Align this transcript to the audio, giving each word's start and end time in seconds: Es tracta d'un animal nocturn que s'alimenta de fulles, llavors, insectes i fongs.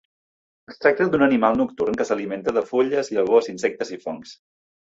Es 0.71 0.79
tracta 0.85 1.05
d'un 1.15 1.25
animal 1.25 1.59
nocturn 1.59 1.99
que 2.01 2.09
s'alimenta 2.11 2.55
de 2.57 2.65
fulles, 2.73 3.13
llavors, 3.19 3.53
insectes 3.57 3.95
i 3.99 4.05
fongs. 4.09 4.37